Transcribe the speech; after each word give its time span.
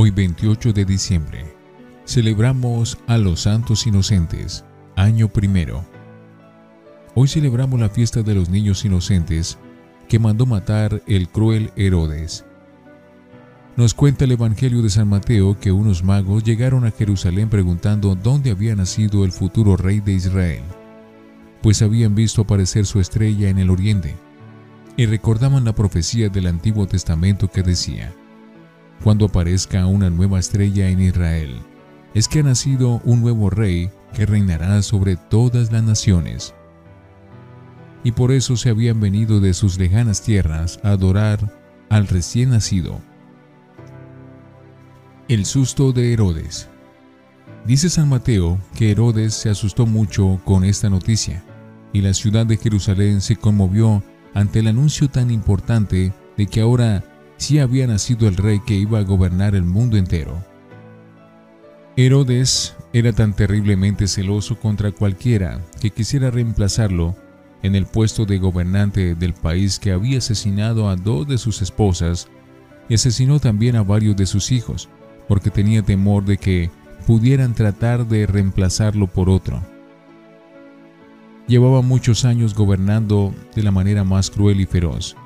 Hoy 0.00 0.12
28 0.12 0.72
de 0.74 0.84
diciembre 0.84 1.44
celebramos 2.04 2.98
a 3.08 3.18
los 3.18 3.40
santos 3.40 3.84
inocentes, 3.84 4.64
año 4.94 5.26
primero. 5.26 5.84
Hoy 7.16 7.26
celebramos 7.26 7.80
la 7.80 7.88
fiesta 7.88 8.22
de 8.22 8.32
los 8.36 8.48
niños 8.48 8.84
inocentes 8.84 9.58
que 10.08 10.20
mandó 10.20 10.46
matar 10.46 11.02
el 11.08 11.28
cruel 11.28 11.72
Herodes. 11.74 12.44
Nos 13.76 13.92
cuenta 13.92 14.24
el 14.24 14.30
Evangelio 14.30 14.82
de 14.82 14.90
San 14.90 15.08
Mateo 15.08 15.58
que 15.58 15.72
unos 15.72 16.04
magos 16.04 16.44
llegaron 16.44 16.86
a 16.86 16.92
Jerusalén 16.92 17.48
preguntando 17.48 18.14
dónde 18.14 18.52
había 18.52 18.76
nacido 18.76 19.24
el 19.24 19.32
futuro 19.32 19.76
rey 19.76 19.98
de 19.98 20.12
Israel, 20.12 20.62
pues 21.60 21.82
habían 21.82 22.14
visto 22.14 22.42
aparecer 22.42 22.86
su 22.86 23.00
estrella 23.00 23.48
en 23.48 23.58
el 23.58 23.68
oriente, 23.68 24.14
y 24.96 25.06
recordaban 25.06 25.64
la 25.64 25.74
profecía 25.74 26.28
del 26.28 26.46
Antiguo 26.46 26.86
Testamento 26.86 27.50
que 27.50 27.64
decía, 27.64 28.14
cuando 29.02 29.26
aparezca 29.26 29.86
una 29.86 30.10
nueva 30.10 30.38
estrella 30.38 30.88
en 30.88 31.00
Israel, 31.00 31.60
es 32.14 32.28
que 32.28 32.40
ha 32.40 32.42
nacido 32.42 33.00
un 33.04 33.20
nuevo 33.20 33.50
rey 33.50 33.90
que 34.12 34.26
reinará 34.26 34.82
sobre 34.82 35.16
todas 35.16 35.70
las 35.72 35.82
naciones. 35.82 36.54
Y 38.04 38.12
por 38.12 38.32
eso 38.32 38.56
se 38.56 38.70
habían 38.70 39.00
venido 39.00 39.40
de 39.40 39.54
sus 39.54 39.78
lejanas 39.78 40.22
tierras 40.22 40.80
a 40.82 40.90
adorar 40.90 41.52
al 41.90 42.06
recién 42.06 42.50
nacido. 42.50 43.00
El 45.28 45.44
susto 45.44 45.92
de 45.92 46.12
Herodes. 46.12 46.68
Dice 47.66 47.90
San 47.90 48.08
Mateo 48.08 48.58
que 48.74 48.90
Herodes 48.90 49.34
se 49.34 49.50
asustó 49.50 49.84
mucho 49.84 50.40
con 50.44 50.64
esta 50.64 50.88
noticia, 50.88 51.44
y 51.92 52.00
la 52.00 52.14
ciudad 52.14 52.46
de 52.46 52.56
Jerusalén 52.56 53.20
se 53.20 53.36
conmovió 53.36 54.02
ante 54.34 54.60
el 54.60 54.68
anuncio 54.68 55.08
tan 55.08 55.30
importante 55.30 56.12
de 56.36 56.46
que 56.46 56.60
ahora 56.60 57.04
si 57.38 57.58
había 57.58 57.86
nacido 57.86 58.28
el 58.28 58.36
rey 58.36 58.60
que 58.66 58.74
iba 58.74 58.98
a 58.98 59.04
gobernar 59.04 59.54
el 59.54 59.64
mundo 59.64 59.96
entero. 59.96 60.44
Herodes 61.96 62.76
era 62.92 63.12
tan 63.12 63.34
terriblemente 63.34 64.06
celoso 64.06 64.60
contra 64.60 64.92
cualquiera 64.92 65.60
que 65.80 65.90
quisiera 65.90 66.30
reemplazarlo 66.30 67.16
en 67.62 67.74
el 67.74 67.86
puesto 67.86 68.24
de 68.24 68.38
gobernante 68.38 69.14
del 69.14 69.34
país 69.34 69.78
que 69.78 69.92
había 69.92 70.18
asesinado 70.18 70.88
a 70.88 70.96
dos 70.96 71.26
de 71.26 71.38
sus 71.38 71.62
esposas 71.62 72.28
y 72.88 72.94
asesinó 72.94 73.40
también 73.40 73.76
a 73.76 73.82
varios 73.82 74.16
de 74.16 74.26
sus 74.26 74.52
hijos, 74.52 74.88
porque 75.26 75.50
tenía 75.50 75.82
temor 75.82 76.24
de 76.24 76.38
que 76.38 76.70
pudieran 77.06 77.54
tratar 77.54 78.06
de 78.06 78.26
reemplazarlo 78.26 79.06
por 79.06 79.28
otro. 79.28 79.60
Llevaba 81.46 81.82
muchos 81.82 82.24
años 82.24 82.54
gobernando 82.54 83.34
de 83.54 83.62
la 83.62 83.70
manera 83.70 84.04
más 84.04 84.30
cruel 84.30 84.60
y 84.60 84.66
feroz, 84.66 85.16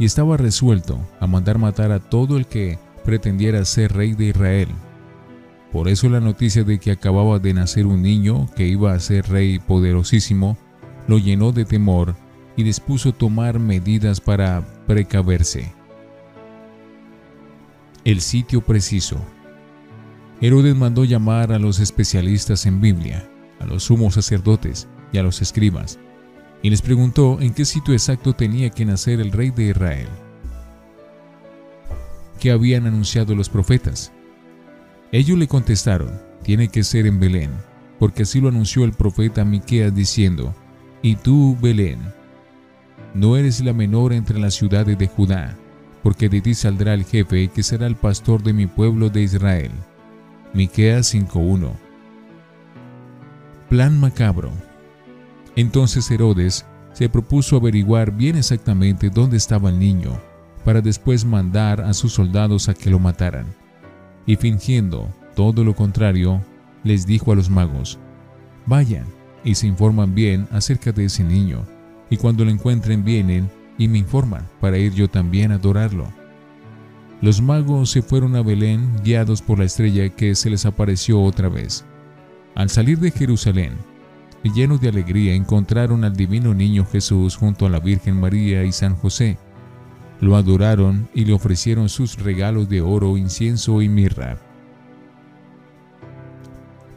y 0.00 0.06
estaba 0.06 0.38
resuelto 0.38 0.98
a 1.20 1.26
mandar 1.26 1.58
matar 1.58 1.92
a 1.92 2.00
todo 2.00 2.38
el 2.38 2.46
que 2.46 2.78
pretendiera 3.04 3.64
ser 3.66 3.92
rey 3.92 4.14
de 4.14 4.28
Israel. 4.28 4.68
Por 5.70 5.88
eso 5.88 6.08
la 6.08 6.20
noticia 6.20 6.64
de 6.64 6.80
que 6.80 6.90
acababa 6.90 7.38
de 7.38 7.52
nacer 7.52 7.86
un 7.86 8.00
niño 8.00 8.48
que 8.56 8.66
iba 8.66 8.94
a 8.94 8.98
ser 8.98 9.28
rey 9.28 9.58
poderosísimo 9.58 10.56
lo 11.06 11.18
llenó 11.18 11.52
de 11.52 11.66
temor 11.66 12.16
y 12.56 12.62
dispuso 12.62 13.12
tomar 13.12 13.58
medidas 13.58 14.22
para 14.22 14.64
precaverse. 14.86 15.70
El 18.02 18.22
sitio 18.22 18.62
preciso. 18.62 19.20
Herodes 20.40 20.74
mandó 20.74 21.04
llamar 21.04 21.52
a 21.52 21.58
los 21.58 21.78
especialistas 21.78 22.64
en 22.64 22.80
Biblia, 22.80 23.28
a 23.58 23.66
los 23.66 23.84
sumos 23.84 24.14
sacerdotes 24.14 24.88
y 25.12 25.18
a 25.18 25.22
los 25.22 25.42
escribas, 25.42 25.98
y 26.62 26.70
les 26.70 26.82
preguntó 26.82 27.40
en 27.40 27.54
qué 27.54 27.64
sitio 27.64 27.94
exacto 27.94 28.32
tenía 28.34 28.70
que 28.70 28.84
nacer 28.84 29.20
el 29.20 29.32
rey 29.32 29.50
de 29.50 29.70
Israel. 29.70 30.08
¿Qué 32.38 32.50
habían 32.50 32.86
anunciado 32.86 33.34
los 33.34 33.48
profetas? 33.48 34.12
Ellos 35.12 35.38
le 35.38 35.48
contestaron, 35.48 36.10
tiene 36.42 36.68
que 36.68 36.84
ser 36.84 37.06
en 37.06 37.20
Belén, 37.20 37.50
porque 37.98 38.22
así 38.22 38.40
lo 38.40 38.48
anunció 38.48 38.84
el 38.84 38.92
profeta 38.92 39.44
Miqueas 39.44 39.94
diciendo, 39.94 40.54
y 41.02 41.16
tú, 41.16 41.56
Belén, 41.60 41.98
no 43.14 43.36
eres 43.36 43.60
la 43.60 43.72
menor 43.72 44.12
entre 44.12 44.38
las 44.38 44.54
ciudades 44.54 44.96
de 44.96 45.08
Judá, 45.08 45.56
porque 46.02 46.28
de 46.28 46.40
ti 46.40 46.54
saldrá 46.54 46.94
el 46.94 47.04
jefe 47.04 47.48
que 47.48 47.62
será 47.62 47.86
el 47.86 47.96
pastor 47.96 48.42
de 48.42 48.52
mi 48.52 48.66
pueblo 48.66 49.10
de 49.10 49.22
Israel. 49.22 49.72
Miqueas 50.54 51.12
5:1. 51.12 51.72
Plan 53.68 53.98
macabro. 53.98 54.52
Entonces 55.56 56.10
Herodes 56.10 56.64
se 56.92 57.08
propuso 57.08 57.56
averiguar 57.56 58.12
bien 58.12 58.36
exactamente 58.36 59.10
dónde 59.10 59.36
estaba 59.36 59.70
el 59.70 59.78
niño, 59.78 60.18
para 60.64 60.80
después 60.80 61.24
mandar 61.24 61.80
a 61.80 61.94
sus 61.94 62.12
soldados 62.12 62.68
a 62.68 62.74
que 62.74 62.90
lo 62.90 62.98
mataran. 62.98 63.46
Y 64.26 64.36
fingiendo 64.36 65.08
todo 65.34 65.64
lo 65.64 65.74
contrario, 65.74 66.42
les 66.84 67.06
dijo 67.06 67.32
a 67.32 67.34
los 67.34 67.50
magos, 67.50 67.98
Vayan 68.66 69.06
y 69.44 69.54
se 69.54 69.66
informan 69.66 70.14
bien 70.14 70.46
acerca 70.52 70.92
de 70.92 71.06
ese 71.06 71.24
niño, 71.24 71.64
y 72.10 72.16
cuando 72.16 72.44
lo 72.44 72.50
encuentren 72.50 73.04
vienen 73.04 73.50
y 73.78 73.88
me 73.88 73.98
informan 73.98 74.46
para 74.60 74.78
ir 74.78 74.92
yo 74.92 75.08
también 75.08 75.52
a 75.52 75.54
adorarlo. 75.54 76.06
Los 77.22 77.40
magos 77.42 77.90
se 77.90 78.02
fueron 78.02 78.36
a 78.36 78.42
Belén 78.42 78.96
guiados 79.02 79.42
por 79.42 79.58
la 79.58 79.64
estrella 79.64 80.08
que 80.08 80.34
se 80.34 80.50
les 80.50 80.64
apareció 80.66 81.22
otra 81.22 81.48
vez. 81.48 81.84
Al 82.54 82.70
salir 82.70 82.98
de 82.98 83.10
Jerusalén, 83.10 83.74
llenos 84.48 84.80
de 84.80 84.88
alegría 84.88 85.34
encontraron 85.34 86.02
al 86.04 86.16
divino 86.16 86.54
niño 86.54 86.86
Jesús 86.86 87.36
junto 87.36 87.66
a 87.66 87.68
la 87.70 87.78
Virgen 87.78 88.18
María 88.18 88.64
y 88.64 88.72
San 88.72 88.96
José. 88.96 89.36
Lo 90.20 90.36
adoraron 90.36 91.08
y 91.14 91.26
le 91.26 91.34
ofrecieron 91.34 91.88
sus 91.88 92.18
regalos 92.18 92.68
de 92.68 92.80
oro, 92.80 93.16
incienso 93.18 93.82
y 93.82 93.88
mirra. 93.88 94.38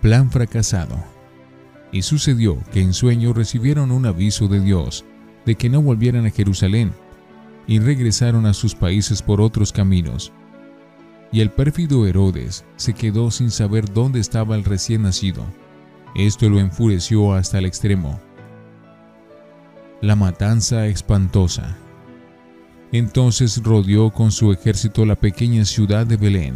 Plan 0.00 0.30
fracasado. 0.30 0.96
Y 1.92 2.02
sucedió 2.02 2.58
que 2.72 2.80
en 2.80 2.94
sueño 2.94 3.32
recibieron 3.32 3.90
un 3.90 4.06
aviso 4.06 4.48
de 4.48 4.60
Dios 4.60 5.04
de 5.44 5.54
que 5.54 5.68
no 5.68 5.82
volvieran 5.82 6.26
a 6.26 6.30
Jerusalén 6.30 6.92
y 7.66 7.78
regresaron 7.78 8.46
a 8.46 8.54
sus 8.54 8.74
países 8.74 9.22
por 9.22 9.40
otros 9.40 9.72
caminos. 9.72 10.32
Y 11.32 11.40
el 11.40 11.50
pérfido 11.50 12.06
Herodes 12.06 12.64
se 12.76 12.94
quedó 12.94 13.30
sin 13.30 13.50
saber 13.50 13.92
dónde 13.92 14.20
estaba 14.20 14.56
el 14.56 14.64
recién 14.64 15.02
nacido 15.02 15.44
esto 16.16 16.48
lo 16.48 16.58
enfureció 16.58 17.34
hasta 17.34 17.58
el 17.58 17.66
extremo. 17.66 18.18
La 20.00 20.16
matanza 20.16 20.86
espantosa. 20.86 21.76
Entonces 22.90 23.62
rodeó 23.62 24.10
con 24.10 24.32
su 24.32 24.50
ejército 24.50 25.04
la 25.04 25.16
pequeña 25.16 25.66
ciudad 25.66 26.06
de 26.06 26.16
Belén 26.16 26.54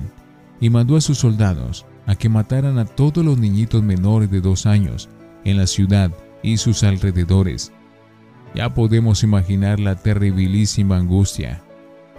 y 0.60 0.70
mandó 0.70 0.96
a 0.96 1.00
sus 1.02 1.18
soldados 1.18 1.84
a 2.06 2.16
que 2.16 2.30
mataran 2.30 2.78
a 2.78 2.86
todos 2.86 3.22
los 3.22 3.36
niñitos 3.38 3.82
menores 3.82 4.30
de 4.30 4.40
dos 4.40 4.64
años 4.64 5.10
en 5.44 5.58
la 5.58 5.66
ciudad 5.66 6.10
y 6.42 6.56
sus 6.56 6.82
alrededores. 6.82 7.70
Ya 8.54 8.72
podemos 8.72 9.22
imaginar 9.22 9.78
la 9.78 9.94
terribilísima 9.94 10.96
angustia 10.96 11.62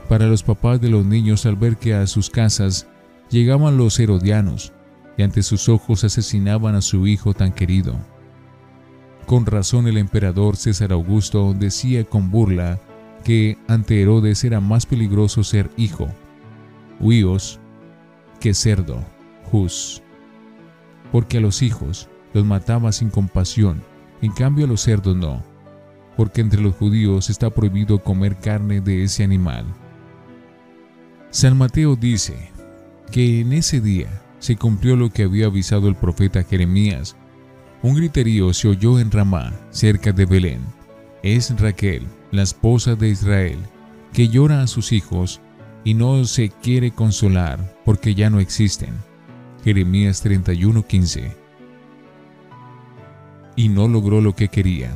para 0.07 0.27
los 0.27 0.43
papás 0.43 0.79
de 0.79 0.89
los 0.89 1.05
niños 1.05 1.45
al 1.47 1.55
ver 1.55 1.77
que 1.77 1.95
a 1.95 2.05
sus 2.05 2.29
casas 2.29 2.87
llegaban 3.29 3.77
los 3.77 3.99
herodianos 3.99 4.73
ante 5.23 5.43
sus 5.43 5.69
ojos 5.69 6.03
asesinaban 6.03 6.75
a 6.75 6.81
su 6.81 7.07
hijo 7.07 7.33
tan 7.33 7.51
querido. 7.51 7.95
Con 9.25 9.45
razón 9.45 9.87
el 9.87 9.97
emperador 9.97 10.57
César 10.57 10.91
Augusto 10.91 11.53
decía 11.57 12.03
con 12.03 12.31
burla 12.31 12.79
que 13.23 13.57
ante 13.67 14.01
Herodes 14.01 14.43
era 14.43 14.59
más 14.59 14.85
peligroso 14.85 15.43
ser 15.43 15.69
hijo, 15.77 16.07
huíos, 16.99 17.59
que 18.39 18.53
cerdo, 18.53 19.03
jus, 19.51 20.01
porque 21.11 21.37
a 21.37 21.41
los 21.41 21.61
hijos 21.61 22.09
los 22.33 22.45
mataba 22.45 22.91
sin 22.91 23.09
compasión, 23.09 23.81
en 24.21 24.31
cambio 24.31 24.65
a 24.65 24.67
los 24.67 24.81
cerdos 24.81 25.15
no, 25.15 25.43
porque 26.17 26.41
entre 26.41 26.61
los 26.61 26.75
judíos 26.75 27.29
está 27.29 27.49
prohibido 27.49 27.99
comer 27.99 28.37
carne 28.37 28.81
de 28.81 29.03
ese 29.03 29.23
animal. 29.23 29.65
San 31.29 31.57
Mateo 31.57 31.95
dice 31.95 32.51
que 33.11 33.41
en 33.41 33.53
ese 33.53 33.79
día 33.79 34.09
se 34.41 34.57
cumplió 34.57 34.95
lo 34.95 35.11
que 35.11 35.23
había 35.23 35.45
avisado 35.45 35.87
el 35.87 35.95
profeta 35.95 36.43
Jeremías. 36.43 37.15
Un 37.83 37.95
griterío 37.95 38.53
se 38.53 38.67
oyó 38.67 38.99
en 38.99 39.11
Ramá, 39.11 39.53
cerca 39.69 40.11
de 40.11 40.25
Belén. 40.25 40.61
Es 41.21 41.57
Raquel, 41.59 42.07
la 42.31 42.41
esposa 42.41 42.95
de 42.95 43.09
Israel, 43.09 43.59
que 44.11 44.29
llora 44.29 44.63
a 44.63 44.67
sus 44.67 44.91
hijos 44.91 45.39
y 45.83 45.93
no 45.93 46.25
se 46.25 46.49
quiere 46.49 46.91
consolar 46.91 47.77
porque 47.85 48.15
ya 48.15 48.31
no 48.31 48.39
existen. 48.39 48.95
Jeremías 49.63 50.25
31:15. 50.25 51.31
Y 53.55 53.69
no 53.69 53.87
logró 53.87 54.21
lo 54.21 54.35
que 54.35 54.47
quería. 54.47 54.91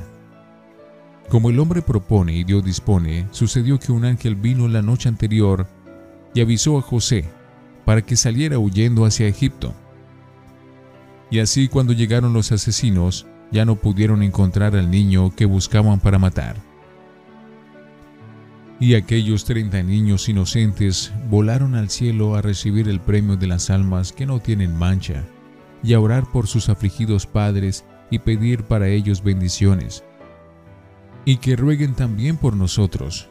Como 1.29 1.51
el 1.51 1.59
hombre 1.59 1.83
propone 1.83 2.35
y 2.35 2.43
Dios 2.43 2.63
dispone, 2.63 3.27
sucedió 3.29 3.79
que 3.79 3.91
un 3.91 4.05
ángel 4.05 4.35
vino 4.35 4.67
la 4.67 4.81
noche 4.81 5.07
anterior 5.07 5.67
y 6.33 6.41
avisó 6.41 6.79
a 6.79 6.81
José, 6.81 7.25
para 7.85 8.01
que 8.01 8.15
saliera 8.15 8.59
huyendo 8.59 9.05
hacia 9.05 9.27
Egipto. 9.27 9.73
Y 11.29 11.39
así 11.39 11.67
cuando 11.67 11.93
llegaron 11.93 12.33
los 12.33 12.51
asesinos, 12.51 13.25
ya 13.51 13.65
no 13.65 13.75
pudieron 13.75 14.23
encontrar 14.23 14.75
al 14.75 14.89
niño 14.91 15.33
que 15.35 15.45
buscaban 15.45 15.99
para 15.99 16.19
matar. 16.19 16.55
Y 18.79 18.95
aquellos 18.95 19.45
treinta 19.45 19.81
niños 19.81 20.27
inocentes 20.27 21.13
volaron 21.29 21.75
al 21.75 21.89
cielo 21.89 22.35
a 22.35 22.41
recibir 22.41 22.89
el 22.89 22.99
premio 22.99 23.37
de 23.37 23.47
las 23.47 23.69
almas 23.69 24.11
que 24.11 24.25
no 24.25 24.39
tienen 24.39 24.75
mancha, 24.75 25.23
y 25.81 25.93
a 25.93 25.99
orar 25.99 26.29
por 26.31 26.47
sus 26.47 26.67
afligidos 26.67 27.25
padres 27.25 27.85
y 28.11 28.19
pedir 28.19 28.63
para 28.63 28.87
ellos 28.87 29.23
bendiciones. 29.23 30.03
Y 31.23 31.37
que 31.37 31.55
rueguen 31.55 31.93
también 31.95 32.37
por 32.37 32.55
nosotros, 32.55 33.29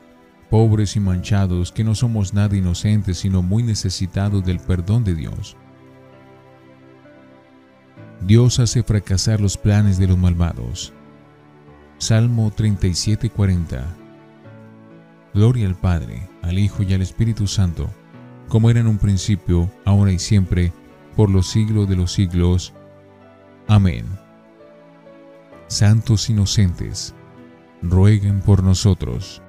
pobres 0.54 0.94
y 0.94 1.00
manchados, 1.00 1.72
que 1.72 1.82
no 1.82 1.96
somos 1.96 2.32
nada 2.32 2.56
inocentes, 2.56 3.18
sino 3.18 3.42
muy 3.42 3.64
necesitados 3.64 4.44
del 4.44 4.60
perdón 4.60 5.02
de 5.02 5.16
Dios. 5.16 5.56
Dios 8.24 8.60
hace 8.60 8.84
fracasar 8.84 9.40
los 9.40 9.58
planes 9.58 9.98
de 9.98 10.06
los 10.06 10.16
malvados. 10.16 10.92
Salmo 11.98 12.52
37:40 12.56 13.84
Gloria 15.34 15.66
al 15.66 15.74
Padre, 15.74 16.28
al 16.42 16.56
Hijo 16.60 16.84
y 16.84 16.94
al 16.94 17.02
Espíritu 17.02 17.48
Santo, 17.48 17.90
como 18.48 18.70
era 18.70 18.78
en 18.78 18.86
un 18.86 18.98
principio, 18.98 19.68
ahora 19.84 20.12
y 20.12 20.20
siempre, 20.20 20.72
por 21.16 21.30
los 21.30 21.48
siglos 21.48 21.88
de 21.88 21.96
los 21.96 22.12
siglos. 22.12 22.72
Amén. 23.66 24.06
Santos 25.66 26.30
inocentes, 26.30 27.12
rueguen 27.82 28.40
por 28.40 28.62
nosotros. 28.62 29.42